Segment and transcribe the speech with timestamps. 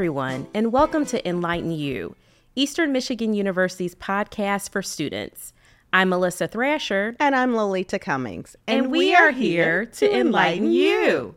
[0.00, 2.16] everyone, and welcome to Enlighten U,
[2.56, 5.52] Eastern Michigan University's podcast for students.
[5.92, 8.56] I'm Melissa Thrasher, And I'm Lolita Cummings.
[8.66, 11.34] and, we are here to enlighten you.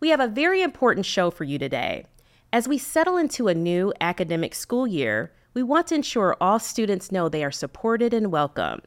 [0.00, 2.06] We have a very important show for you today.
[2.54, 7.12] As we settle into a new academic school year, we want to ensure all students
[7.12, 8.80] know they are supported and welcome.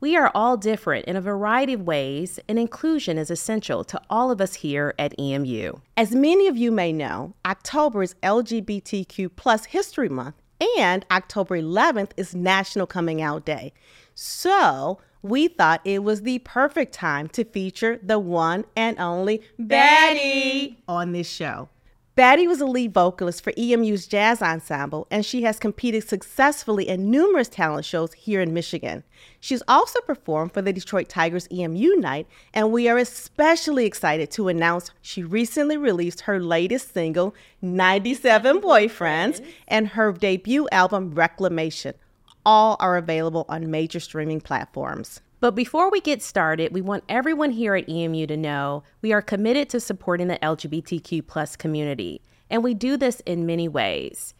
[0.00, 4.30] We are all different in a variety of ways, and inclusion is essential to all
[4.30, 5.72] of us here at EMU.
[5.96, 10.36] As many of you may know, October is LGBTQ plus History Month,
[10.78, 13.72] and October 11th is National Coming Out Day.
[14.14, 20.76] So we thought it was the perfect time to feature the one and only Baddie
[20.86, 21.70] on this show.
[22.18, 27.12] Baddie was a lead vocalist for EMU's jazz ensemble, and she has competed successfully in
[27.12, 29.04] numerous talent shows here in Michigan.
[29.38, 34.48] She's also performed for the Detroit Tigers EMU night, and we are especially excited to
[34.48, 41.94] announce she recently released her latest single, 97 Boyfriends, and her debut album, Reclamation.
[42.44, 45.20] All are available on major streaming platforms.
[45.40, 49.22] But before we get started, we want everyone here at EMU to know we are
[49.22, 54.34] committed to supporting the LGBTQ plus community, and we do this in many ways.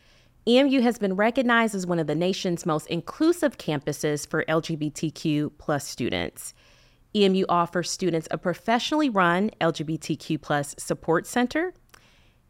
[0.49, 5.87] EMU has been recognized as one of the nation's most inclusive campuses for LGBTQ plus
[5.87, 6.53] students.
[7.15, 11.75] EMU offers students a professionally run LGBTQ plus support center.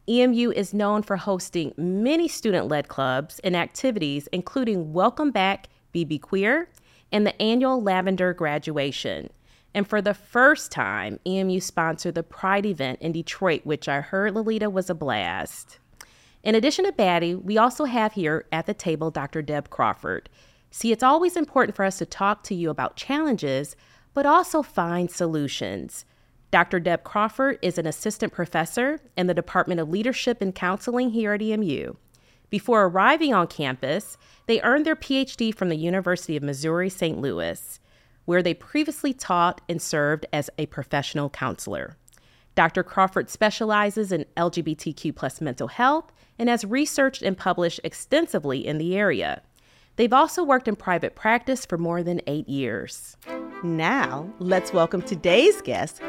[0.09, 6.23] EMU is known for hosting many student led clubs and activities, including Welcome Back BB
[6.23, 6.69] Queer
[7.13, 9.31] and the annual Lavender graduation.
[9.75, 14.35] And for the first time, EMU sponsored the Pride event in Detroit, which I heard
[14.35, 15.79] Lolita was a blast.
[16.43, 19.43] In addition to Baddie, we also have here at the table Dr.
[19.43, 20.29] Deb Crawford.
[20.71, 23.77] See, it's always important for us to talk to you about challenges,
[24.15, 26.05] but also find solutions.
[26.51, 26.81] Dr.
[26.81, 31.43] Deb Crawford is an assistant professor in the Department of Leadership and Counseling here at
[31.43, 31.95] EMU.
[32.51, 34.17] Before arriving on campus,
[34.47, 37.21] they earned their PhD from the University of Missouri St.
[37.21, 37.79] Louis,
[38.25, 41.97] where they previously taught and served as a professional counselor.
[42.55, 42.83] Dr.
[42.83, 48.97] Crawford specializes in LGBTQ plus mental health and has researched and published extensively in the
[48.97, 49.43] area.
[49.97, 53.17] They've also worked in private practice for more than eight years.
[53.63, 56.01] Now, let's welcome today's guests,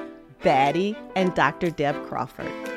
[0.41, 1.69] Baddie and Dr.
[1.69, 2.68] Deb Crawford.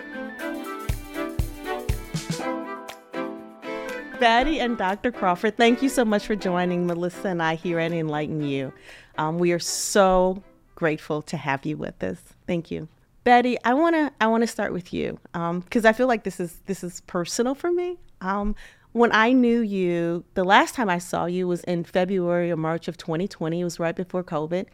[4.22, 5.10] Baddie and Dr.
[5.10, 8.72] Crawford, thank you so much for joining Melissa and I here at Enlighten U.
[9.19, 10.44] Um, we are so
[10.77, 12.22] grateful to have you with us.
[12.47, 12.87] Thank you.
[13.27, 16.84] Baddie, I wanna I wanna start with you because I feel like this is this
[16.84, 17.99] is personal for me.
[18.21, 18.55] Um,
[18.93, 22.87] when I knew you, the last time I saw you was in February or March
[22.87, 23.60] of 2020.
[23.60, 24.66] It was right before COVID,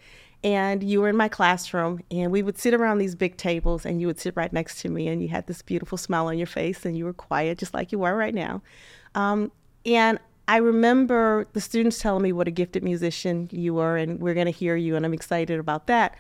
[0.45, 3.99] and you were in my classroom, and we would sit around these big tables, and
[3.99, 6.47] you would sit right next to me, and you had this beautiful smile on your
[6.47, 8.61] face, and you were quiet just like you are right now.
[9.15, 9.53] Um,
[9.85, 14.35] and I remember the students telling me what a gifted musician you were, and we're
[14.35, 16.17] going to hear you, and I'm excited about that.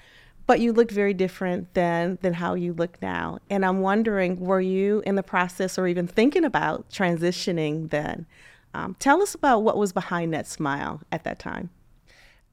[0.46, 4.60] But you looked very different than than how you look now, and I'm wondering, were
[4.60, 8.26] you in the process or even thinking about transitioning then?
[8.74, 11.70] Um, tell us about what was behind that smile at that time.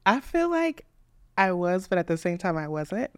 [0.04, 0.86] I feel like
[1.36, 3.10] I was, but at the same time, I wasn't.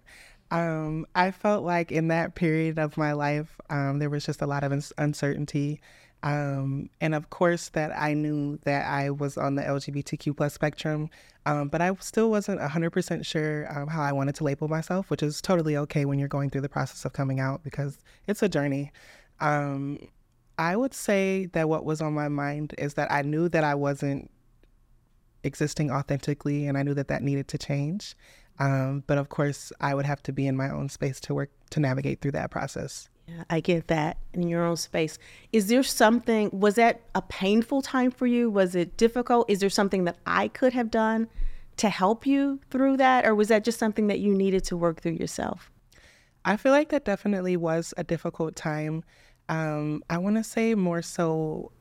[0.51, 4.47] Um, I felt like in that period of my life, um, there was just a
[4.47, 5.81] lot of uncertainty.
[6.23, 11.11] Um, and of course, that I knew that I was on the LGBTQ plus spectrum,
[11.47, 15.23] um, but I still wasn't 100% sure um, how I wanted to label myself, which
[15.23, 18.49] is totally okay when you're going through the process of coming out because it's a
[18.49, 18.93] journey.
[19.41, 19.99] Um,
[20.59, 23.77] I would say that what was on my mind is that I knew that I
[23.77, 24.31] wasn't
[25.45, 28.17] existing authentically and I knew that that needed to change.
[28.59, 31.51] Um, but of course, I would have to be in my own space to work
[31.71, 33.09] to navigate through that process.
[33.29, 35.19] Yeah, I get that in your own space.
[35.53, 38.49] Is there something, was that a painful time for you?
[38.49, 39.51] Was it difficult?
[39.51, 41.29] Is there something that I could have done
[41.77, 43.27] to help you through that?
[43.27, 45.71] Or was that just something that you needed to work through yourself?
[46.45, 49.05] I feel like that definitely was a difficult time.
[49.51, 51.73] Um, I want to say more so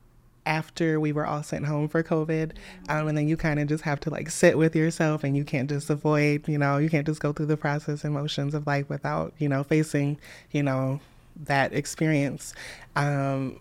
[0.44, 2.52] after we were all sent home for COVID.
[2.88, 5.44] Um, and then you kind of just have to like sit with yourself and you
[5.44, 8.66] can't just avoid, you know, you can't just go through the process and motions of
[8.66, 10.18] life without, you know, facing,
[10.50, 11.00] you know,
[11.44, 12.54] that experience.
[12.96, 13.60] Um,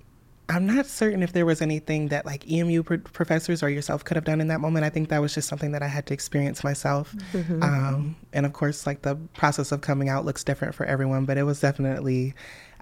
[0.49, 4.15] I'm not certain if there was anything that like EMU pr- professors or yourself could
[4.15, 4.85] have done in that moment.
[4.85, 7.13] I think that was just something that I had to experience myself.
[7.33, 7.61] Mm-hmm.
[7.61, 11.37] Um, and of course, like the process of coming out looks different for everyone, but
[11.37, 12.33] it was definitely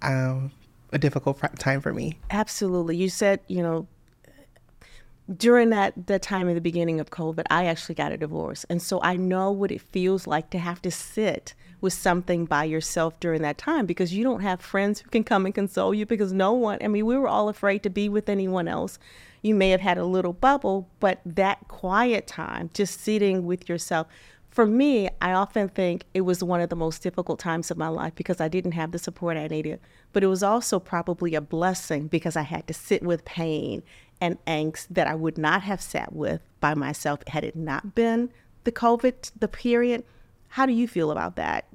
[0.03, 0.51] um,
[0.91, 2.19] a difficult time for me.
[2.29, 2.97] Absolutely.
[2.97, 3.87] You said, you know,
[5.35, 8.79] during that that time in the beginning of COVID, I actually got a divorce, and
[8.79, 13.19] so I know what it feels like to have to sit with something by yourself
[13.19, 16.33] during that time because you don't have friends who can come and console you because
[16.33, 18.99] no one, I mean, we were all afraid to be with anyone else.
[19.41, 24.07] You may have had a little bubble, but that quiet time, just sitting with yourself,
[24.55, 27.89] for me, I often think it was one of the most difficult times of my
[27.89, 29.81] life because I didn't have the support I needed.
[30.13, 33.83] But it was also probably a blessing because I had to sit with pain
[34.21, 38.31] and angst that I would not have sat with by myself had it not been
[38.63, 40.05] the COVID, the period.
[40.49, 41.65] How do you feel about that?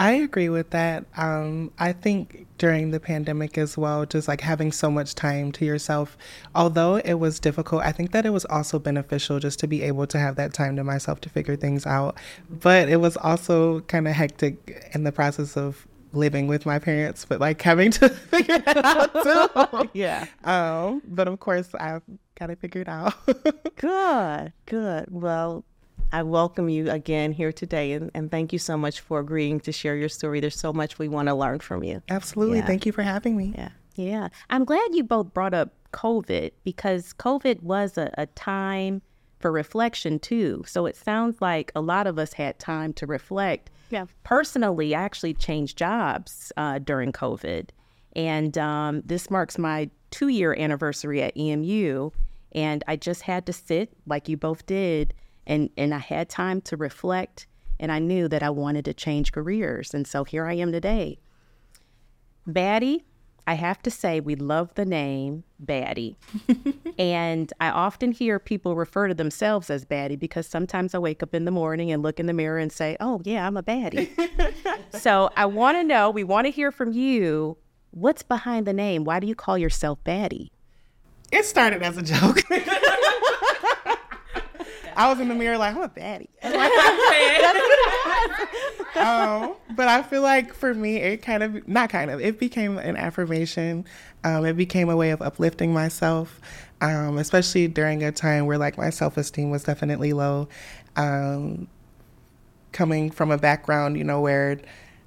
[0.00, 1.04] I agree with that.
[1.18, 5.66] Um, I think during the pandemic as well, just like having so much time to
[5.66, 6.16] yourself,
[6.54, 10.06] although it was difficult, I think that it was also beneficial just to be able
[10.06, 12.16] to have that time to myself to figure things out.
[12.48, 17.26] But it was also kind of hectic in the process of living with my parents,
[17.26, 19.90] but like having to figure it out too.
[19.98, 20.26] yeah.
[20.44, 22.02] Um, but of course, I've
[22.38, 23.14] got it figured out.
[23.76, 25.06] good, good.
[25.10, 25.64] Well,
[26.12, 29.72] I welcome you again here today and, and thank you so much for agreeing to
[29.72, 30.40] share your story.
[30.40, 32.02] There's so much we want to learn from you.
[32.08, 32.58] Absolutely.
[32.58, 32.66] Yeah.
[32.66, 33.54] Thank you for having me.
[33.56, 33.70] Yeah.
[33.94, 34.28] Yeah.
[34.48, 39.02] I'm glad you both brought up COVID because COVID was a, a time
[39.38, 40.64] for reflection too.
[40.66, 43.70] So it sounds like a lot of us had time to reflect.
[43.90, 44.06] Yeah.
[44.24, 47.70] Personally, I actually changed jobs uh, during COVID.
[48.16, 52.10] And um, this marks my two year anniversary at EMU.
[52.52, 55.14] And I just had to sit, like you both did,
[55.46, 57.46] and and I had time to reflect
[57.78, 61.18] and I knew that I wanted to change careers and so here I am today.
[62.48, 63.04] Baddie,
[63.46, 66.16] I have to say we love the name Baddie.
[66.98, 71.34] and I often hear people refer to themselves as Baddie because sometimes I wake up
[71.34, 74.08] in the morning and look in the mirror and say, "Oh, yeah, I'm a baddie."
[74.98, 77.56] so, I want to know, we want to hear from you,
[77.90, 79.04] what's behind the name?
[79.04, 80.50] Why do you call yourself Baddie?
[81.32, 82.42] It started as a joke.
[85.00, 86.28] I was in the mirror like, I'm a baddie.
[88.96, 92.76] um, but I feel like for me, it kind of, not kind of, it became
[92.76, 93.86] an affirmation.
[94.24, 96.38] Um, it became a way of uplifting myself,
[96.82, 100.48] um, especially during a time where like my self esteem was definitely low.
[100.96, 101.66] Um,
[102.72, 104.60] coming from a background, you know, where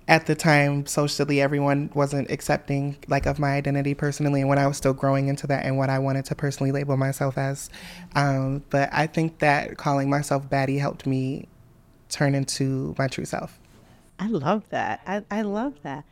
[0.07, 4.67] at the time socially everyone wasn't accepting like of my identity personally and when i
[4.67, 7.69] was still growing into that and what i wanted to personally label myself as.
[8.15, 11.47] Um, but i think that calling myself baddie helped me
[12.09, 13.59] turn into my true self.
[14.19, 15.01] I love that.
[15.07, 16.05] I, I love that.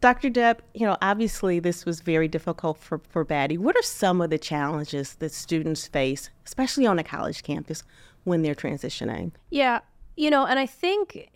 [0.00, 3.58] Dr deb you know obviously this was very difficult for, for baddie.
[3.58, 7.84] What are some of the challenges that students face especially on a college campus
[8.24, 9.32] when they're transitioning?
[9.50, 9.80] Yeah
[10.16, 11.30] you know and i think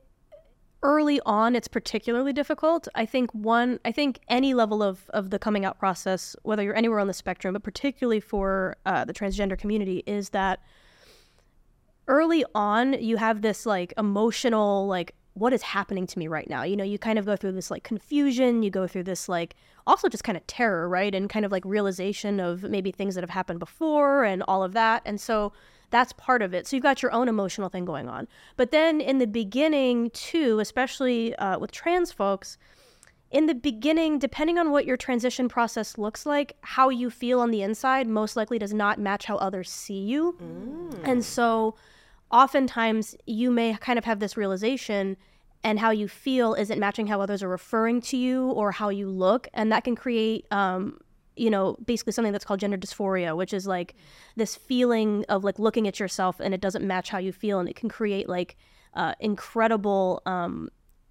[0.83, 2.89] early on it's particularly difficult.
[2.95, 6.77] I think one i think any level of, of the coming out process whether you're
[6.77, 10.61] anywhere on the spectrum but particularly for uh, the transgender community is that
[12.09, 16.63] early on you have this like emotional like what is happening to me right now?
[16.63, 18.63] You know you kind of go through this like confusion.
[18.63, 19.55] You go through this like
[19.87, 21.15] also just kind of terror right?
[21.15, 24.73] And kind of like realization of maybe things that have happened before and all of
[24.73, 25.03] that.
[25.05, 25.53] And so
[25.91, 26.67] that's part of it.
[26.67, 28.29] So you've got your own emotional thing going on.
[28.57, 32.59] But then in the beginning, too, especially uh, with trans folks,
[33.31, 37.51] in the beginning, depending on what your transition process looks like, how you feel on
[37.51, 40.37] the inside most likely does not match how others see you.
[40.41, 41.01] Mm.
[41.05, 41.75] And so
[42.31, 45.17] oftentimes you may kind of have this realization
[45.65, 49.09] and how you feel isn't matching how others are referring to you or how you
[49.09, 50.99] look and that can create um,
[51.37, 53.95] you know, basically something that's called gender dysphoria, which is like
[54.37, 57.69] this feeling of like looking at yourself and it doesn't match how you feel, and
[57.69, 58.57] it can create like
[58.95, 60.71] uh, incredible, um,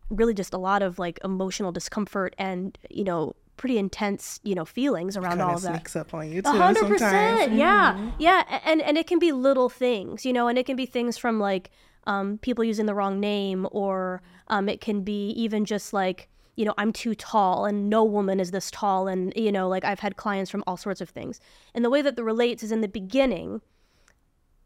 [0.10, 4.66] really just a lot of like emotional discomfort and you know pretty intense you know
[4.66, 5.76] feelings around all of that.
[5.76, 6.50] Sneaks up on you too.
[6.50, 8.10] hundred percent, yeah, mm-hmm.
[8.20, 11.18] yeah, and and it can be little things, you know, and it can be things
[11.18, 11.72] from like
[12.08, 16.66] um, people using the wrong name, or um, it can be even just like you
[16.66, 19.08] know, I'm too tall and no woman is this tall.
[19.08, 21.40] And, you know, like I've had clients from all sorts of things.
[21.74, 23.62] And the way that the relates is in the beginning,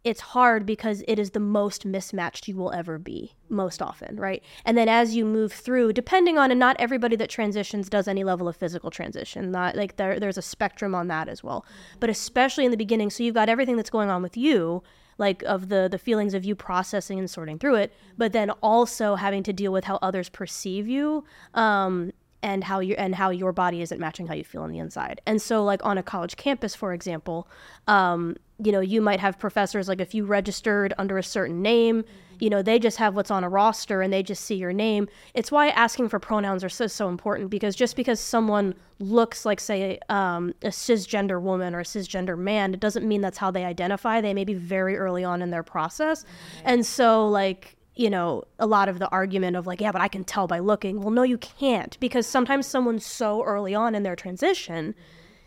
[0.04, 4.42] it's hard because it is the most mismatched you will ever be most often, right?
[4.64, 8.24] And then as you move through, depending on, and not everybody that transitions does any
[8.24, 11.66] level of physical transition, not like there, there's a spectrum on that as well.
[12.00, 14.84] But especially in the beginning, so you've got everything that's going on with you,
[15.20, 19.16] like of the the feelings of you processing and sorting through it, but then also
[19.16, 21.24] having to deal with how others perceive you.
[21.54, 24.80] Um, and how you and how your body isn't matching how you feel on the
[24.80, 25.22] inside.
[25.26, 27.48] And so like on a college campus, for example,
[27.88, 32.04] um, you know, you might have professors like if you registered under a certain name,
[32.40, 35.10] you know, they just have what's on a roster and they just see your name.
[35.34, 39.60] It's why asking for pronouns are so so important because just because someone looks like
[39.60, 43.66] say um, a cisgender woman or a cisgender man, it doesn't mean that's how they
[43.66, 44.22] identify.
[44.22, 46.26] They may be very early on in their process,
[46.64, 50.08] and so like you know, a lot of the argument of like, yeah, but I
[50.08, 51.02] can tell by looking.
[51.02, 54.96] Well, no, you can't because sometimes someone's so early on in their transition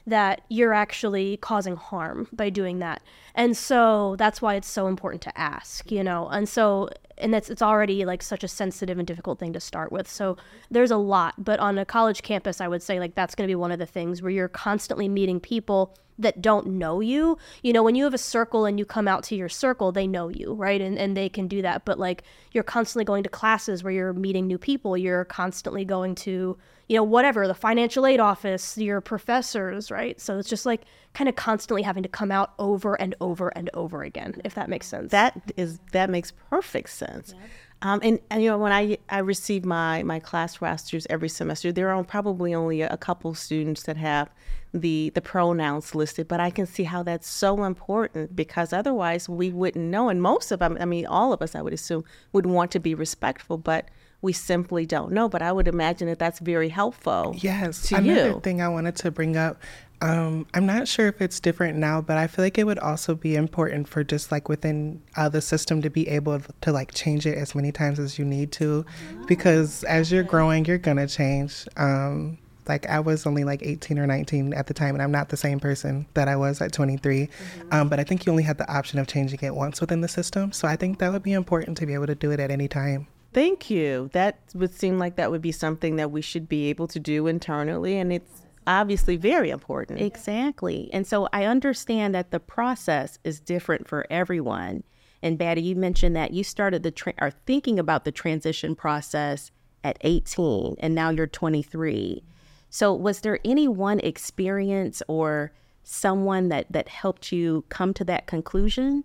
[0.07, 3.03] that you're actually causing harm by doing that.
[3.35, 6.29] And so that's why it's so important to ask, you know.
[6.29, 9.93] And so and that's it's already like such a sensitive and difficult thing to start
[9.93, 10.09] with.
[10.09, 10.37] So
[10.71, 13.51] there's a lot, but on a college campus I would say like that's going to
[13.51, 17.39] be one of the things where you're constantly meeting people that don't know you.
[17.63, 20.07] You know, when you have a circle and you come out to your circle, they
[20.07, 20.81] know you, right?
[20.81, 21.85] And and they can do that.
[21.85, 24.97] But like you're constantly going to classes where you're meeting new people.
[24.97, 26.57] You're constantly going to,
[26.89, 30.21] you know, whatever, the financial aid office, your professors, right?
[30.21, 30.83] So it's just like
[31.15, 34.69] kind of constantly having to come out over and over and over again, if that
[34.69, 35.11] makes sense.
[35.11, 37.35] That is that makes perfect sense.
[37.83, 41.73] Um, and, and you know when I I receive my my class rosters every semester,
[41.73, 44.31] there are probably only a, couple students that have
[44.73, 49.51] the the pronouns listed, but I can see how that's so important because otherwise we
[49.51, 50.09] wouldn't know.
[50.09, 52.79] And most of them, I mean, all of us, I would assume, would want to
[52.79, 53.89] be respectful, but
[54.23, 55.29] we simply don't know.
[55.29, 57.35] But I would imagine that that's very helpful.
[57.39, 57.83] Yes.
[57.89, 58.41] to Another you.
[58.41, 59.61] thing I wanted to bring up.
[60.01, 63.15] Um, I'm not sure if it's different now, but I feel like it would also
[63.15, 67.25] be important for just like within uh, the system to be able to like change
[67.25, 68.85] it as many times as you need to,
[69.29, 71.69] because as you're growing, you're gonna change.
[71.77, 75.29] Um, like I was only like 18 or 19 at the time, and I'm not
[75.29, 77.29] the same person that I was at 23.
[77.71, 80.09] Um, but I think you only had the option of changing it once within the
[80.09, 82.51] system, so I think that would be important to be able to do it at
[82.51, 83.07] any time.
[83.33, 84.11] Thank you.
[84.13, 87.27] That would seem like that would be something that we should be able to do
[87.27, 90.01] internally, and it's obviously very important.
[90.01, 90.91] Exactly.
[90.93, 94.85] And so I understand that the process is different for everyone.
[95.23, 99.51] And Baddie, you mentioned that you started the tra- or thinking about the transition process
[99.85, 102.23] at 18 and now you're 23.
[102.71, 105.53] So was there any one experience or
[105.85, 109.05] someone that that helped you come to that conclusion?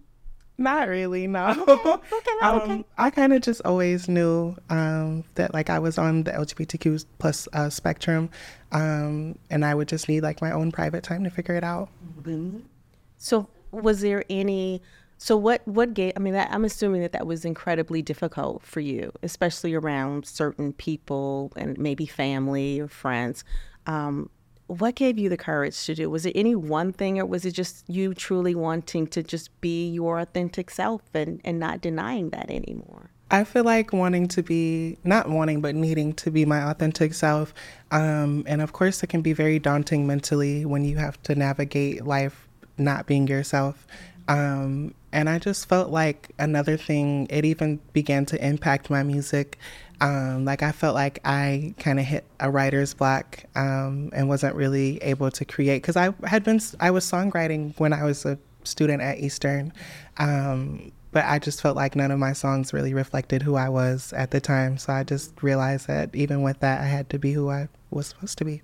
[0.58, 2.02] Not really, no.
[2.42, 7.06] um, I kind of just always knew um, that like I was on the LGBTQ
[7.20, 8.30] plus uh, spectrum,
[8.72, 11.90] um, and I would just need like my own private time to figure it out.
[13.18, 14.82] So, was there any?
[15.20, 16.14] So, what what gave?
[16.16, 20.74] I mean, that, I'm assuming that that was incredibly difficult for you, especially around certain
[20.74, 23.44] people and maybe family or friends.
[23.86, 24.32] Um,
[24.68, 26.10] what gave you the courage to do?
[26.10, 29.90] Was it any one thing, or was it just you truly wanting to just be
[29.90, 33.10] your authentic self and and not denying that anymore?
[33.30, 37.54] I feel like wanting to be, not wanting, but needing to be my authentic self.
[37.92, 42.06] Um, and of course, it can be very daunting mentally when you have to navigate
[42.06, 42.48] life
[42.78, 43.86] not being yourself.
[44.30, 49.58] Um, and I just felt like another thing, it even began to impact my music.
[50.00, 54.56] Um, like I felt like I kind of hit a writer's block um, and wasn't
[54.56, 58.38] really able to create because I had been, I was songwriting when I was a
[58.63, 59.74] student at Eastern.
[60.18, 64.13] Um, but I just felt like none of my songs really reflected who I was
[64.13, 64.77] at the time.
[64.77, 68.08] So I just realized that even with that, I had to be who I was
[68.08, 68.62] supposed to be.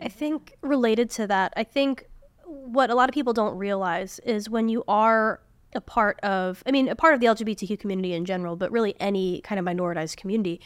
[0.00, 2.06] I think related to that, I think
[2.44, 5.40] what a lot of people don't realize is when you are
[5.74, 8.94] a part of, I mean, a part of the LGBTQ community in general, but really
[9.00, 10.60] any kind of minoritized community,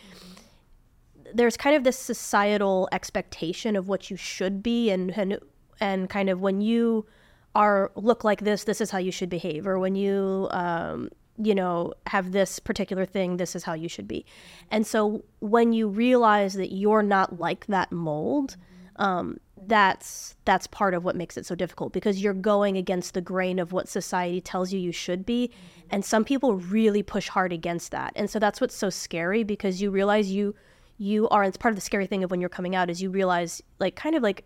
[1.34, 5.38] there's kind of this societal expectation of what you should be and, and,
[5.80, 7.06] and kind of when you
[7.54, 11.08] are look like this, this is how you should behave, or when you, um,
[11.38, 14.24] you know, have this particular thing, this is how you should be.
[14.70, 18.56] And so when you realize that you're not like that mold,
[18.96, 23.20] um, that's that's part of what makes it so difficult because you're going against the
[23.20, 25.86] grain of what society tells you you should be mm-hmm.
[25.90, 29.80] and some people really push hard against that and so that's what's so scary because
[29.80, 30.54] you realize you
[30.98, 33.10] you are it's part of the scary thing of when you're coming out is you
[33.10, 34.44] realize like kind of like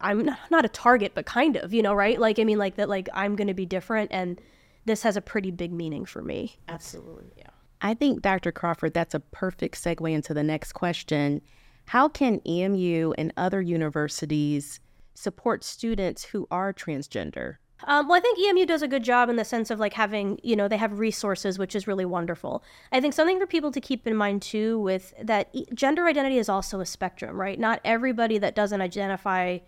[0.00, 2.76] i'm not, not a target but kind of you know right like i mean like
[2.76, 4.40] that like i'm going to be different and
[4.84, 7.32] this has a pretty big meaning for me Absolutely.
[7.36, 7.48] Yeah.
[7.80, 8.52] I think, Dr.
[8.52, 11.42] Crawford, that's a perfect segue into the next question.
[11.88, 14.78] How can EMU and other universities
[15.14, 17.56] support students who are transgender?
[17.84, 20.38] Um, well, I think EMU does a good job in the sense of like having,
[20.42, 22.62] you know, they have resources, which is really wonderful.
[22.92, 26.36] I think something for people to keep in mind too with that e- gender identity
[26.36, 27.58] is also a spectrum, right?
[27.58, 29.60] Not everybody that doesn't identify,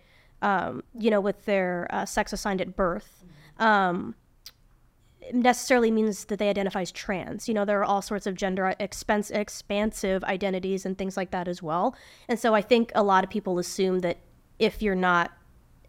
[0.43, 3.25] um, you know, with their uh, sex assigned at birth.
[3.57, 4.13] Um,
[5.33, 7.47] necessarily means that they identify as trans.
[7.47, 11.47] You know, there are all sorts of gender expense, expansive identities and things like that
[11.47, 11.95] as well.
[12.27, 14.17] And so I think a lot of people assume that
[14.59, 15.31] if you're not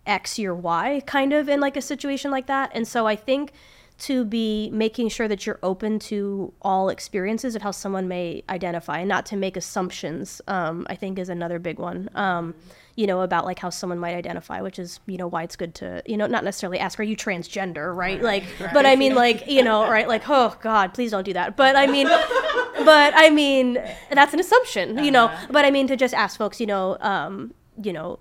[0.07, 2.71] X, you're Y, kind of in like a situation like that.
[2.75, 3.53] And so I think
[3.99, 8.99] to be making sure that you're open to all experiences of how someone may identify
[8.99, 12.11] and not to make assumptions, um, I think is another big one.
[12.15, 12.55] Um,
[12.97, 15.75] you know, about like how someone might identify, which is, you know, why it's good
[15.77, 18.21] to, you know, not necessarily ask, are you transgender, right?
[18.21, 20.07] Like, but I mean, like, you know, right?
[20.07, 21.57] Like, oh God, please don't do that.
[21.57, 22.07] But I mean,
[22.85, 23.79] but I mean,
[24.11, 27.55] that's an assumption, you know, but I mean, to just ask folks, you know, um,
[27.83, 28.19] you know,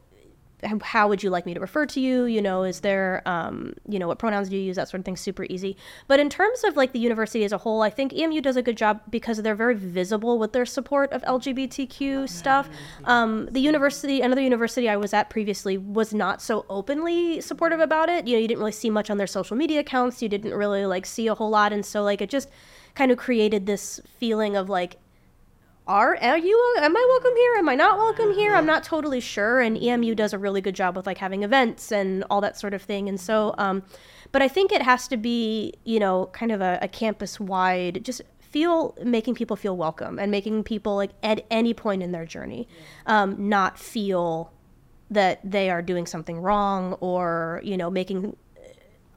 [0.84, 2.26] how would you like me to refer to you?
[2.26, 4.76] You know is there um, you know what pronouns do you use?
[4.76, 5.78] That sort of thing super easy.
[6.08, 8.62] But in terms of like the university as a whole i think emu does a
[8.62, 12.70] good job because they're very visible with their support of lgbtq stuff.
[13.06, 18.10] Um, the university another university i was at previously was not so openly supportive about
[18.10, 18.28] it.
[18.28, 20.22] You know you didn't really see much on their social media accounts.
[20.22, 21.74] You didn't really like see a whole lot.
[21.74, 22.50] And so like it just
[22.96, 24.98] kind of created this feeling of like
[25.92, 27.56] are are you am I welcome here?
[27.56, 28.56] Am I not welcome here?
[28.56, 29.60] I'm not totally sure.
[29.60, 32.74] And EMU does a really good job with like having events and all that sort
[32.74, 33.10] of thing.
[33.10, 33.84] And so, um,
[34.32, 38.06] but I think it has to be you know kind of a, a campus wide
[38.06, 42.26] just feel making people feel welcome and making people like at any point in their
[42.26, 42.70] journey
[43.06, 44.52] um, not feel
[45.10, 48.36] that they are doing something wrong or you know making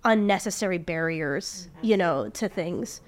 [0.04, 3.00] unnecessary barriers you know to things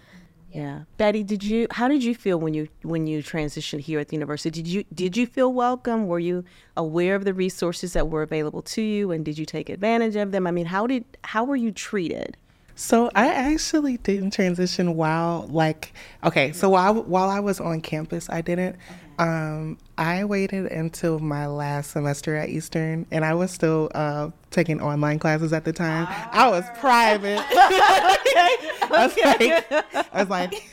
[0.50, 0.82] Yeah.
[0.98, 4.16] Baddie, did you how did you feel when you when you transitioned here at the
[4.16, 4.50] university?
[4.50, 6.06] Did you did you feel welcome?
[6.06, 6.44] Were you
[6.76, 10.32] aware of the resources that were available to you and did you take advantage of
[10.32, 10.46] them?
[10.46, 12.36] I mean, how did how were you treated?
[12.76, 18.28] So I actually didn't transition while like okay, so while while I was on campus,
[18.28, 18.76] I didn't.
[19.18, 24.80] Um, I waited until my last semester at Eastern, and I was still uh, taking
[24.82, 26.06] online classes at the time.
[26.32, 27.40] I was private.
[27.48, 30.70] I was like, I was like,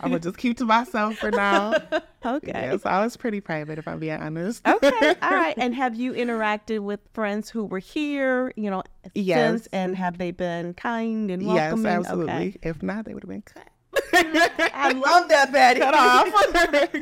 [0.00, 1.74] I'm gonna just keep to myself for now.
[2.26, 2.50] Okay.
[2.52, 4.66] Yeah, so I was pretty private, if I'm being honest.
[4.66, 5.14] Okay.
[5.22, 5.54] All right.
[5.56, 8.82] And have you interacted with friends who were here, you know,
[9.14, 9.38] Yes.
[9.62, 11.84] since and have they been kind and welcoming?
[11.84, 12.32] yes, absolutely.
[12.48, 12.58] Okay.
[12.62, 13.68] If not, they would have been cut.
[14.12, 15.78] I love that, Baddie.
[15.78, 16.92] cut off.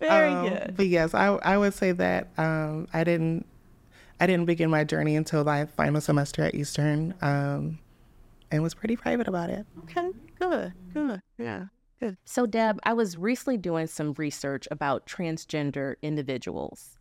[0.00, 0.74] Very Um, good.
[0.76, 3.46] But yes, I I would say that um, I didn't
[4.20, 7.78] I didn't begin my journey until my final semester at Eastern, um,
[8.50, 9.64] and was pretty private about it.
[9.84, 10.10] Okay.
[10.40, 10.72] Good.
[10.92, 11.20] Good.
[11.38, 11.66] Yeah.
[12.00, 12.18] Good.
[12.24, 16.98] So, Deb, I was recently doing some research about transgender individuals,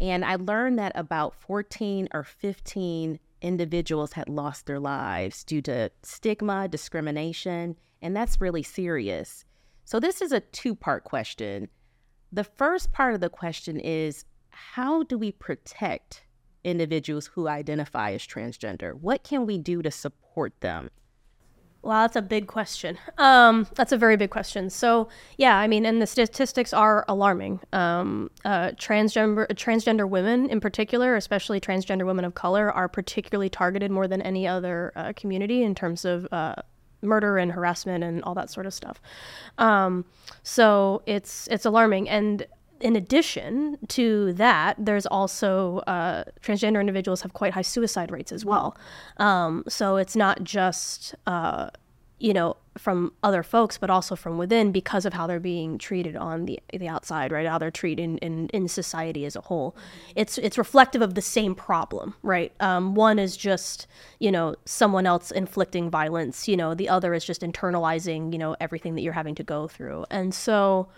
[0.00, 5.90] and I learned that about 14 or 15 individuals had lost their lives due to
[6.02, 9.44] stigma, discrimination, and that's really serious.
[9.84, 11.68] So, this is a two part question.
[12.32, 16.24] The first part of the question is how do we protect
[16.64, 18.94] individuals who identify as transgender?
[18.94, 20.90] What can we do to support them?
[21.86, 22.98] Wow, that's a big question.
[23.16, 24.70] Um, that's a very big question.
[24.70, 27.60] So, yeah, I mean, and the statistics are alarming.
[27.72, 33.92] Um, uh, transgender transgender women, in particular, especially transgender women of color, are particularly targeted
[33.92, 36.56] more than any other uh, community in terms of uh,
[37.02, 39.00] murder and harassment and all that sort of stuff.
[39.58, 40.04] Um,
[40.42, 42.08] so it's it's alarming.
[42.08, 42.48] And
[42.80, 48.44] in addition to that, there's also uh, transgender individuals have quite high suicide rates as
[48.44, 48.76] well.
[49.18, 51.70] Um, so it's not just uh,
[52.18, 56.16] you know from other folks, but also from within because of how they're being treated
[56.16, 57.46] on the the outside, right?
[57.46, 59.76] How they're treated in, in, in society as a whole.
[60.14, 62.52] It's it's reflective of the same problem, right?
[62.60, 63.86] Um, one is just
[64.18, 66.48] you know someone else inflicting violence.
[66.48, 69.68] You know, the other is just internalizing you know everything that you're having to go
[69.68, 70.88] through, and so.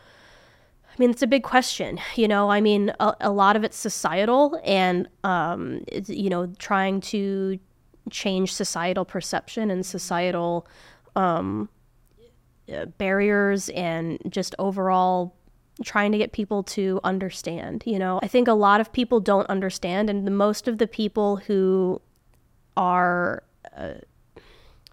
[0.98, 2.00] I mean, it's a big question.
[2.16, 6.46] You know, I mean, a, a lot of it's societal and, um, it's, you know,
[6.58, 7.58] trying to
[8.10, 10.66] change societal perception and societal
[11.14, 11.68] um,
[12.72, 15.36] uh, barriers and just overall
[15.84, 17.84] trying to get people to understand.
[17.86, 20.88] You know, I think a lot of people don't understand, and the most of the
[20.88, 22.02] people who
[22.76, 23.44] are
[23.76, 23.94] uh,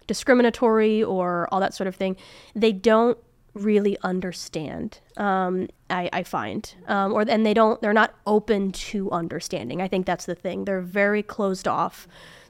[0.06, 2.16] discriminatory or all that sort of thing,
[2.54, 3.18] they don't
[3.56, 5.00] really understand.
[5.16, 9.80] Um, I, I find, um, or and they don't, they're not open to understanding.
[9.80, 10.64] I think that's the thing.
[10.64, 12.06] They're very closed off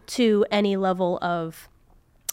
[0.09, 1.69] to any level of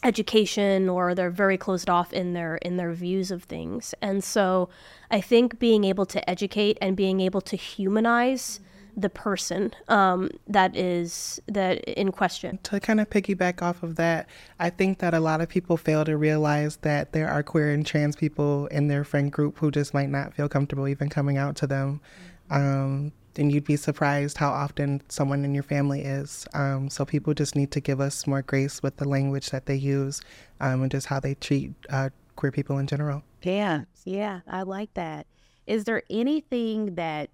[0.03, 4.67] education or they're very closed off in their in their views of things and so
[5.09, 8.59] i think being able to educate and being able to humanize
[8.95, 14.29] the person um, that is that in question To kind of piggyback off of that,
[14.59, 17.85] I think that a lot of people fail to realize that there are queer and
[17.85, 21.55] trans people in their friend group who just might not feel comfortable even coming out
[21.57, 22.01] to them.
[22.49, 26.45] Um, and you'd be surprised how often someone in your family is.
[26.53, 29.75] Um, so people just need to give us more grace with the language that they
[29.75, 30.21] use
[30.59, 33.23] um, and just how they treat uh, queer people in general.
[33.41, 35.25] Yeah, yeah, I like that.
[35.65, 37.29] Is there anything that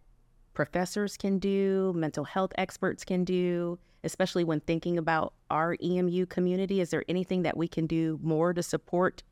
[0.59, 6.81] professors can do, mental health experts can do, especially when thinking about our EMU community?
[6.81, 9.23] Is there anything that we can do more to support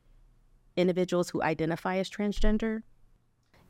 [0.74, 2.80] individuals who identify as transgender?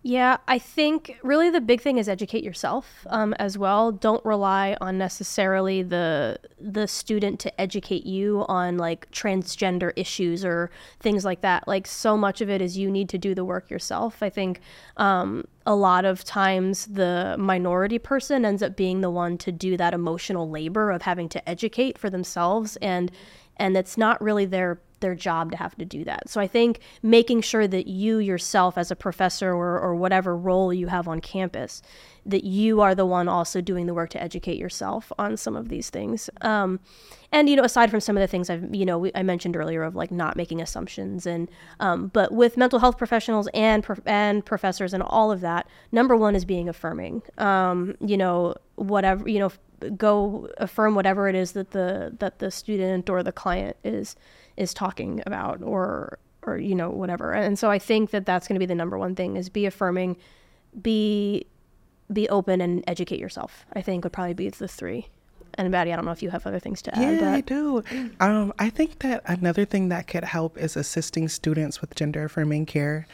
[0.02, 3.90] Yeah, I think really the big thing is educate yourself um, as well.
[3.90, 10.70] Don't rely on necessarily the the student to educate you on like transgender issues or
[11.00, 11.66] things like that.
[11.66, 14.22] Like so much of it is you need to do the work yourself.
[14.22, 14.60] I think
[14.98, 19.76] um, a lot of times the minority person ends up being the one to do
[19.76, 23.10] that emotional labor of having to educate for themselves and
[23.56, 26.28] and it's not really their their job to have to do that.
[26.28, 30.72] So I think making sure that you yourself as a professor or, or whatever role
[30.72, 31.82] you have on campus,
[32.26, 35.68] that you are the one also doing the work to educate yourself on some of
[35.68, 36.28] these things.
[36.42, 36.80] Um,
[37.32, 39.56] and you know, aside from some of the things I've you know we, I mentioned
[39.56, 41.48] earlier of like not making assumptions and
[41.80, 46.34] um, but with mental health professionals and and professors and all of that, number one
[46.34, 47.22] is being affirming.
[47.38, 49.52] Um, you know, whatever you know,
[49.96, 54.16] go affirm whatever it is that the that the student or the client is
[54.58, 58.54] is talking about or or you know whatever and so i think that that's going
[58.54, 60.16] to be the number one thing is be affirming
[60.82, 61.46] be
[62.12, 65.08] be open and educate yourself i think would probably be the three
[65.54, 67.02] and Baddie, I don't know if you have other things to add.
[67.02, 67.28] Yeah, but...
[67.28, 67.82] I do.
[68.20, 72.66] Um, I think that another thing that could help is assisting students with gender affirming
[72.66, 73.06] care.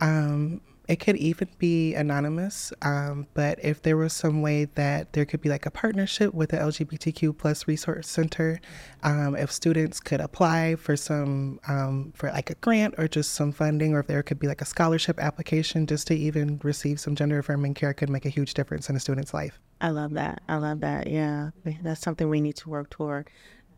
[0.00, 5.24] Um, it could even be anonymous, um, but if there was some way that there
[5.24, 8.60] could be like a partnership with the LGBTQ plus resource center,
[9.04, 13.52] um, if students could apply for some um, for like a grant or just some
[13.52, 17.14] funding, or if there could be like a scholarship application just to even receive some
[17.14, 19.60] gender affirming care, could make a huge difference in a student's life.
[19.80, 20.42] I love that.
[20.48, 21.06] I love that.
[21.06, 21.50] Yeah,
[21.82, 23.30] that's something we need to work toward.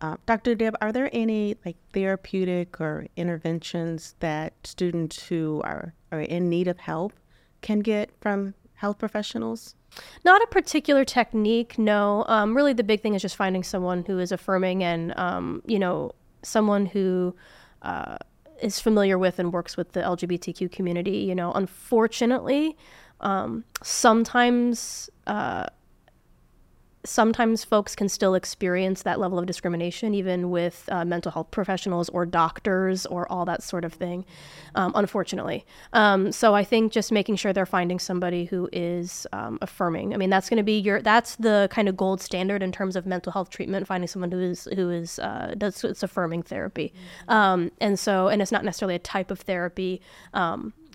[0.03, 0.57] Uh, Dr.
[0.57, 6.67] Deb, are there any like therapeutic or interventions that students who are, are in need
[6.67, 7.13] of help
[7.61, 9.77] can get from health professionals?
[10.25, 12.25] Not a particular technique, no.
[12.27, 15.79] Um, really, the big thing is just finding someone who is affirming and, um, you
[15.79, 16.11] know,
[16.43, 17.37] someone who
[17.83, 18.17] uh,
[18.61, 21.19] is familiar with and works with the LGBTQ community.
[21.19, 22.77] You know, unfortunately,
[23.21, 25.09] um, sometimes.
[25.29, 25.67] Uh,
[27.05, 32.09] sometimes folks can still experience that level of discrimination, even with uh, mental health professionals
[32.11, 34.25] or doctors or all that sort of thing,
[34.75, 35.65] um, unfortunately.
[35.93, 40.15] Um, so I think just making sure they're finding somebody who is um, affirming.
[40.15, 42.97] I mean, that's going to be your that's the kind of gold standard in terms
[42.97, 43.87] of mental health treatment.
[43.87, 46.93] Finding someone who is who is uh, does it's affirming therapy,
[47.29, 50.01] um, and so and it's not necessarily a type of therapy.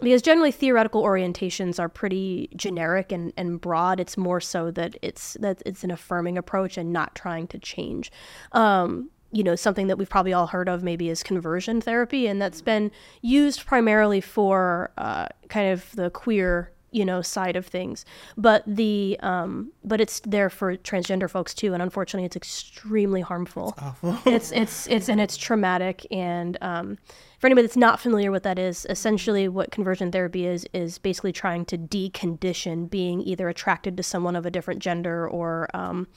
[0.01, 3.99] Because generally theoretical orientations are pretty generic and, and broad.
[3.99, 8.12] It's more so that it's that it's an affirming approach and not trying to change.
[8.51, 12.41] Um, you know something that we've probably all heard of maybe is conversion therapy and
[12.41, 18.06] that's been used primarily for uh, kind of the queer you know side of things.
[18.38, 23.69] But the um but it's there for transgender folks too and unfortunately it's extremely harmful.
[23.69, 24.17] It's awful.
[24.26, 26.97] It's it's it's and it's traumatic and um
[27.39, 31.32] for anybody that's not familiar with that is essentially what conversion therapy is is basically
[31.32, 36.08] trying to decondition being either attracted to someone of a different gender or um,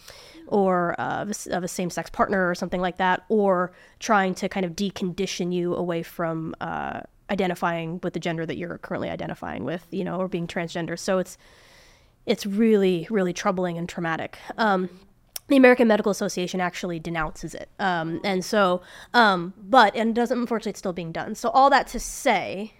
[0.46, 4.72] or uh, of a same-sex partner or something like that or trying to kind of
[4.72, 10.04] decondition you away from uh, identifying with the gender that you're currently identifying with you
[10.04, 11.38] know or being transgender so it's
[12.26, 14.88] it's really really troubling and traumatic um,
[15.50, 17.68] the American Medical Association actually denounces it.
[17.80, 21.34] Um, and so, um, but, and doesn't, unfortunately, it's still being done.
[21.34, 22.72] So, all that to say,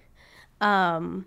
[0.60, 1.26] um,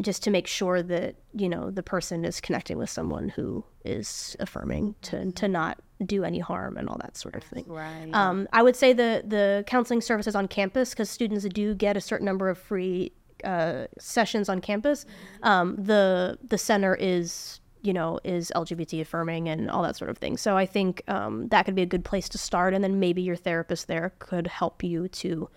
[0.00, 4.36] just to make sure that, you know, the person is connecting with someone who is
[4.40, 7.64] affirming to, to not do any harm and all that sort of thing.
[7.68, 8.10] Right.
[8.12, 12.00] Um, I would say the, the counseling services on campus, because students do get a
[12.00, 13.12] certain number of free
[13.44, 15.06] uh, sessions on campus,
[15.42, 20.16] um, the, the center is you know, is LGBT affirming and all that sort of
[20.16, 20.38] thing.
[20.38, 23.20] So I think um, that could be a good place to start, and then maybe
[23.20, 25.50] your therapist there could help you to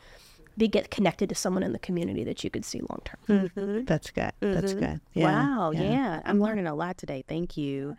[0.58, 3.50] be get connected to someone in the community that you could see long term.
[3.50, 3.86] Mm-hmm.
[3.86, 4.32] That's good.
[4.39, 5.00] That's good.
[5.13, 5.26] Yeah.
[5.26, 5.72] Wow.
[5.72, 5.82] Yeah.
[5.84, 6.22] yeah.
[6.26, 7.24] I'm learning a lot today.
[7.28, 7.98] Thank you.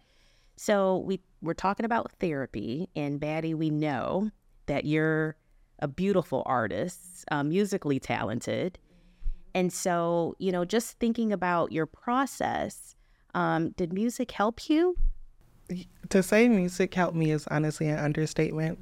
[0.56, 4.30] So we we're talking about therapy, and Baddie, we know
[4.66, 5.36] that you're
[5.78, 8.78] a beautiful artist, uh, musically talented,
[9.54, 12.96] and so you know, just thinking about your process
[13.34, 14.96] um, did music help you?
[16.08, 18.78] To say music helped me is honestly an understatement.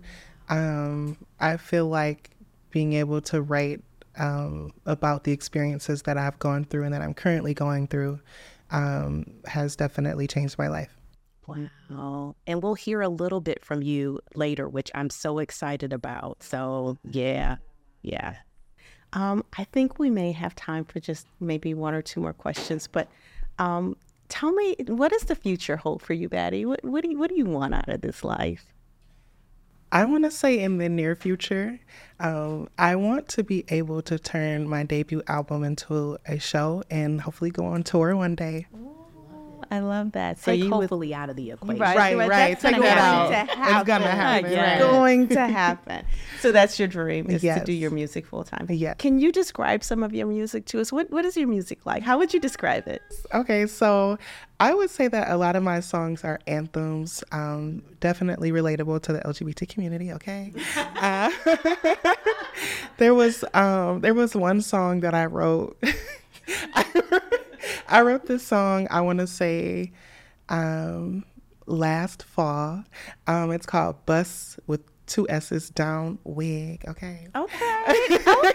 [0.49, 2.31] Um, I feel like
[2.71, 3.83] being able to write
[4.19, 8.21] um, about the experiences that I've gone through and that I'm currently going through
[8.71, 10.97] um, has definitely changed my life.
[11.47, 12.35] Wow.
[12.47, 16.43] And we'll hear a little bit from you later, which I'm so excited about.
[16.43, 17.57] So, yeah.
[18.03, 18.37] Yeah.
[19.13, 22.89] Um, I think we may have time for just maybe one or two more questions,
[22.89, 23.09] but
[23.59, 23.97] um,
[24.29, 26.67] tell me, what does the future hold for you, Baddie?
[26.67, 28.67] What, what do you What do you want out of this life?
[29.93, 31.79] I want to say in the near future,
[32.19, 37.21] um, I want to be able to turn my debut album into a show and
[37.21, 38.67] hopefully go on tour one day.
[39.71, 40.39] I love that.
[40.39, 41.79] So Take you would hopefully out of the equation.
[41.81, 42.29] Right, Right, right.
[42.29, 42.49] right.
[42.51, 43.35] That's Take gonna that happen.
[43.51, 43.73] out.
[43.73, 44.79] To It's gonna happen, It's right.
[44.79, 46.05] going to happen.
[46.41, 48.67] So that's your dream is to do your music full time.
[48.71, 48.97] Yes.
[48.99, 50.93] Can you describe some of your music to us?
[50.93, 52.03] What What is your music like?
[52.03, 53.03] How would you describe it?
[53.35, 54.19] Okay, so
[54.59, 59.13] I would say that a lot of my songs are anthems, um, definitely relatable to
[59.13, 60.13] the LGBT community.
[60.13, 60.53] Okay,
[60.97, 61.31] uh,
[62.99, 65.77] there was um, there was one song that I wrote.
[66.49, 67.21] I
[68.03, 68.87] wrote this song.
[68.91, 69.93] I want to say
[70.49, 71.25] um,
[71.67, 72.85] last fall.
[73.27, 76.85] Um, it's called "Bus" with two S's down wig.
[76.89, 78.55] Okay Okay.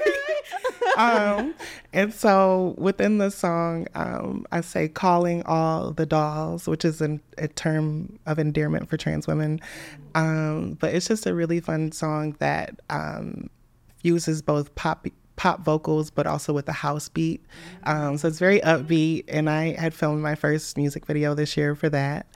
[0.98, 1.56] um,
[1.94, 7.22] and so within the song, um, I say calling all the dolls, which is an,
[7.38, 9.62] a term of endearment for trans women.
[10.16, 13.50] Um, but it's just a really fun song that um,
[14.04, 17.44] uses both pop pop vocals but also with a house beat.
[17.84, 21.76] Um, so it's very upbeat, and I had filmed my first music video this year
[21.76, 22.28] for that.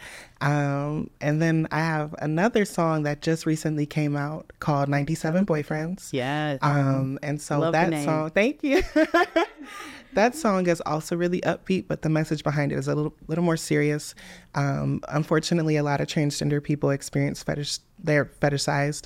[0.41, 6.10] Um, and then I have another song that just recently came out called 97 Boyfriends.
[6.12, 6.60] Yes.
[6.62, 8.84] Um, and so Love that song, thank you.
[10.15, 13.43] that song is also really upbeat, but the message behind it is a little, little
[13.43, 14.15] more serious.
[14.56, 19.06] Um, unfortunately, a lot of transgender people experience fetish, they're fetishized.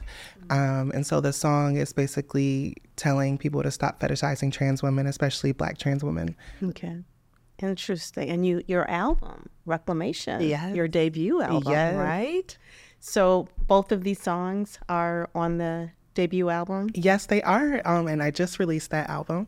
[0.50, 5.52] Um, and so the song is basically telling people to stop fetishizing trans women, especially
[5.52, 6.36] black trans women.
[6.63, 6.98] okay.
[7.62, 8.30] Interesting.
[8.30, 10.41] And you your album, Reclamation.
[10.41, 10.74] Yes.
[10.76, 11.95] Your debut album, Yes.
[11.95, 12.58] right?
[13.02, 16.89] So both of these songs are on the debut album.
[16.93, 17.82] Yes, they are.
[17.86, 19.47] Um, and I just released that album.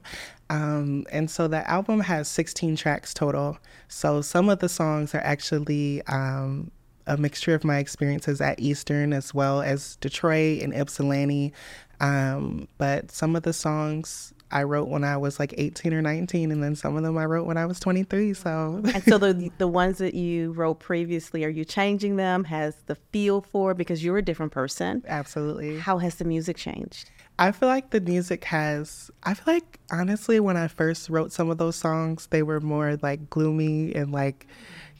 [0.49, 3.57] Um, and so the album has 16 tracks total.
[3.89, 6.71] So some of the songs are actually um,
[7.07, 11.51] a mixture of my experiences at Eastern as well as Detroit and Ypsilanti.
[11.99, 16.52] Um, but some of the songs I wrote when I was like 18 or 19,
[16.52, 18.34] and then some of them I wrote when I was 23.
[18.34, 22.44] So And so the the ones that you wrote previously, are you changing them?
[22.46, 25.04] Has the feel for because you're a different person?
[25.08, 25.80] absolutely.
[25.80, 27.10] How has the music changed?
[27.40, 29.10] I feel like the music has.
[29.24, 32.98] I feel like honestly, when I first wrote some of those songs, they were more
[33.02, 34.46] like gloomy and like,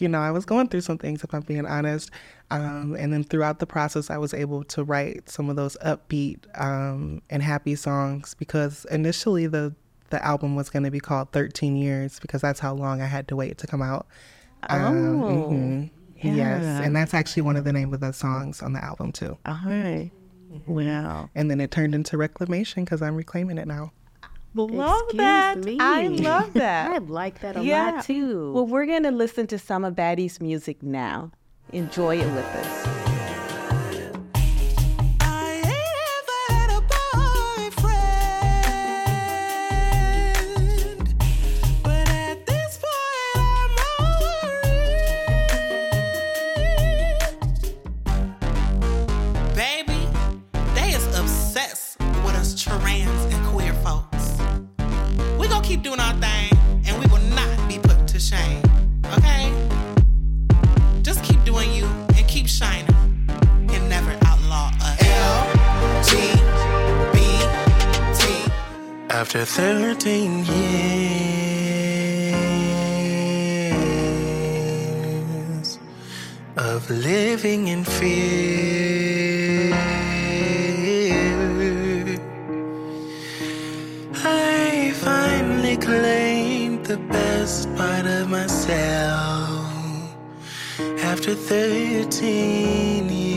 [0.02, 2.10] you know, I was going through some things if I'm being honest.
[2.50, 6.40] Um, and then throughout the process, I was able to write some of those upbeat
[6.60, 9.74] um, and happy songs because initially the
[10.10, 13.30] the album was going to be called 13 Years because that's how long I had
[13.30, 14.08] to wait to come out.
[14.68, 15.90] Um, Oh, mhm.
[16.24, 19.38] Yes, and that's actually one of the name of the songs on the album too.
[19.46, 20.12] All right.
[20.68, 21.30] Wow.
[21.34, 23.94] And then it turned into Reclamation because I'm reclaiming it now.
[24.54, 25.58] Love Excuse that.
[25.64, 25.78] me.
[25.80, 26.92] I love that.
[26.92, 27.92] I like that a Yeah.
[27.92, 28.52] lot too.
[28.54, 31.32] well, we're going to listen to some of Baddie's music now.
[31.72, 33.01] Enjoy it with us.
[69.22, 70.98] After 13 years
[76.58, 79.72] of living in fear,
[84.16, 89.72] I finally claimed the best part of myself
[91.04, 93.31] after 13 years.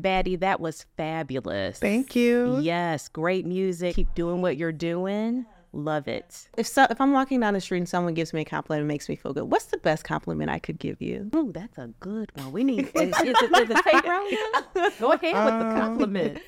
[0.00, 1.78] Baddie, that was fabulous.
[1.78, 2.58] Thank you.
[2.60, 3.94] Yes, great music.
[3.94, 5.46] Keep doing what you're doing.
[5.72, 6.48] Love it.
[6.56, 8.88] If so, if I'm walking down the street and someone gives me a compliment, it
[8.88, 9.44] makes me feel good.
[9.44, 11.30] What's the best compliment I could give you?
[11.34, 12.50] Ooh, that's a good one.
[12.50, 12.90] We need.
[12.94, 14.36] Is, is it, is it fake round
[14.74, 14.90] now?
[14.98, 16.42] Go ahead with the compliment.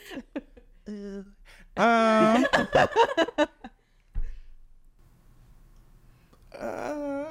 [1.74, 2.46] Um,
[6.58, 7.24] uh,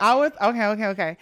[0.00, 1.16] I was okay, okay, okay.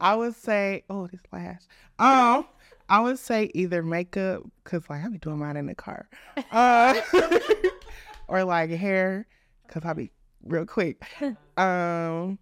[0.00, 1.60] I would say, oh, this flash.
[1.98, 2.46] Um,
[2.90, 6.08] I would say either makeup, cause like I be doing mine in the car,
[6.52, 7.00] uh,
[8.28, 9.26] or like hair,
[9.68, 10.10] cause I be
[10.44, 11.02] real quick.
[11.56, 12.38] Um,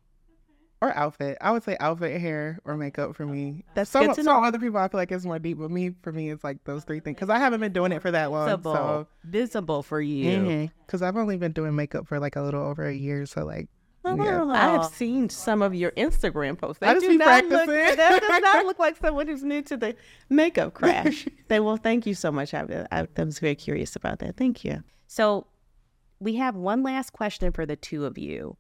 [0.80, 1.38] or outfit.
[1.40, 3.64] I would say outfit, hair, or makeup for me.
[3.74, 4.44] That's some, some know.
[4.44, 6.84] other people I feel like it's more deep, but me for me it's like those
[6.84, 8.46] three things because I haven't been doing it for that long.
[8.46, 10.70] Visible, So visible for you.
[10.86, 13.68] because I've only been doing makeup for like a little over a year, so like
[14.16, 14.44] yeah.
[14.44, 16.80] I have seen some of your Instagram posts.
[16.80, 19.62] They I just do be not look, that does not look like someone who's new
[19.62, 19.96] to the
[20.28, 21.26] makeup crash.
[21.48, 21.76] they will.
[21.76, 22.54] Thank you so much.
[22.54, 24.36] I, I, I was very curious about that.
[24.36, 24.82] Thank you.
[25.06, 25.46] So,
[26.20, 28.56] we have one last question for the two of you.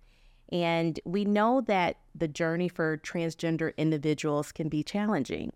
[0.50, 5.52] And we know that the journey for transgender individuals can be challenging.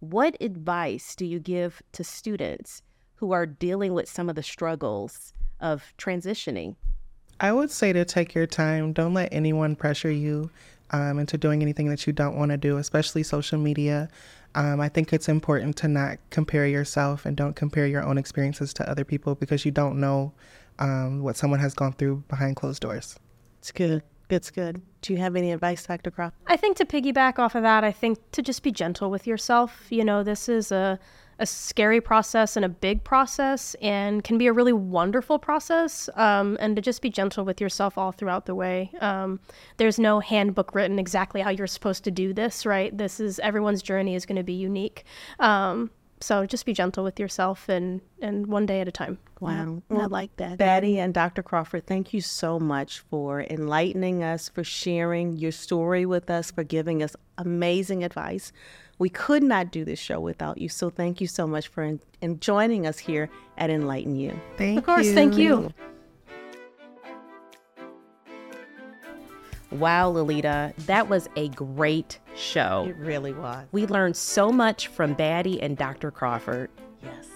[0.00, 2.82] What advice do you give to students
[3.16, 6.76] who are dealing with some of the struggles of transitioning?
[7.40, 8.92] I would say to take your time.
[8.92, 10.50] Don't let anyone pressure you
[10.90, 14.08] um, into doing anything that you don't want to do, especially social media.
[14.54, 18.72] Um, I think it's important to not compare yourself and don't compare your own experiences
[18.74, 20.32] to other people because you don't know
[20.78, 23.18] um, what someone has gone through behind closed doors.
[23.58, 24.02] It's good.
[24.30, 24.80] It's good.
[25.02, 26.10] Do you have any advice, Dr.
[26.10, 26.38] Crawford?
[26.46, 29.86] I think to piggyback off of that, I think to just be gentle with yourself.
[29.90, 30.98] You know, this is a
[31.38, 36.08] a scary process and a big process, and can be a really wonderful process.
[36.14, 38.90] Um, and to just be gentle with yourself all throughout the way.
[39.00, 39.40] Um,
[39.76, 42.96] there's no handbook written exactly how you're supposed to do this, right?
[42.96, 45.04] This is everyone's journey is going to be unique.
[45.38, 49.18] Um, so just be gentle with yourself and and one day at a time.
[49.40, 49.82] Wow.
[49.90, 50.58] I like that.
[50.58, 51.42] Baddie and Dr.
[51.42, 56.64] Crawford, thank you so much for enlightening us, for sharing your story with us, for
[56.64, 58.50] giving us amazing advice.
[58.98, 60.68] We could not do this show without you.
[60.68, 63.28] So thank you so much for in, in joining us here
[63.58, 64.38] at Enlighten U.
[64.56, 64.78] Thank you.
[64.78, 65.72] Of course, thank you.
[69.72, 72.86] Wow, Lolita, that was a great show.
[72.88, 73.66] It really was.
[73.72, 76.10] We learned so much from Baddie and Dr.
[76.10, 76.70] Crawford.
[77.02, 77.26] Yes.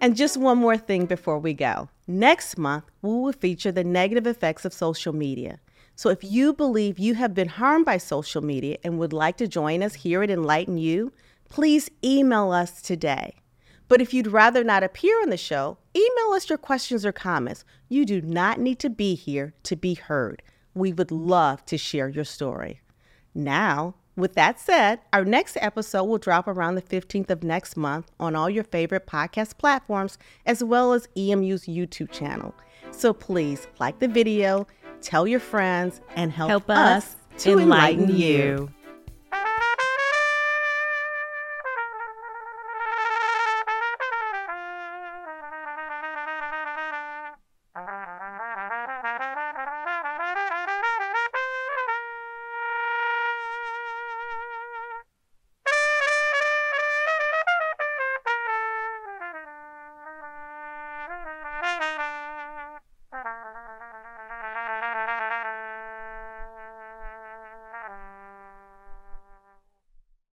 [0.00, 1.88] And just one more thing before we go.
[2.06, 5.60] Next month, we will feature the negative effects of social media.
[5.94, 9.46] So if you believe you have been harmed by social media and would like to
[9.46, 11.12] join us here at Enlighten U,
[11.48, 13.34] please email us today.
[13.88, 17.64] But if you'd rather not appear on the show, email us your questions or comments.
[17.88, 20.42] You do not need to be here to be heard.
[20.74, 22.80] We would love to share your story.
[23.34, 28.10] Now, with that said, our next episode will drop around the 15th of next month
[28.20, 32.54] on all your favorite podcast platforms, as well as EMU's YouTube channel.
[32.90, 34.66] So please like the video,
[35.02, 38.26] tell your friends, and help, Help us us to enlighten enlighten you.
[38.36, 38.68] you.